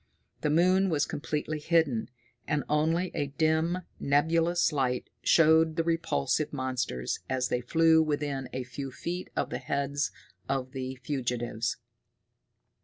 The 0.41 0.49
moon 0.49 0.89
was 0.89 1.05
completely 1.05 1.59
hidden, 1.59 2.09
and 2.47 2.63
only 2.67 3.11
a 3.13 3.27
dim, 3.27 3.77
nebulous 3.99 4.71
light 4.73 5.11
showed 5.21 5.75
the 5.75 5.83
repulsive 5.83 6.51
monsters 6.51 7.19
as 7.29 7.49
they 7.49 7.61
flew 7.61 8.01
within 8.01 8.49
a 8.51 8.63
few 8.63 8.91
feet 8.91 9.29
of 9.35 9.51
the 9.51 9.59
heads 9.59 10.09
of 10.49 10.71
the 10.71 10.95
fugitives. 11.03 11.77